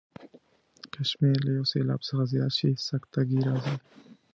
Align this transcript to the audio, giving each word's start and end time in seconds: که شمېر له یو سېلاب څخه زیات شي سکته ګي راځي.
که 0.91 1.01
شمېر 1.09 1.39
له 1.45 1.51
یو 1.57 1.65
سېلاب 1.71 2.01
څخه 2.07 2.23
زیات 2.31 2.51
شي 2.59 2.69
سکته 2.89 3.21
ګي 3.29 3.39
راځي. 3.47 3.75